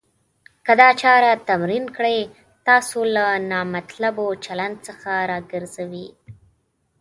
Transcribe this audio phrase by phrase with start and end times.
[0.65, 2.19] که دا چاره تمرین کړئ.
[2.67, 6.07] تاسو له نامطلوب چلند څخه راګرځوي.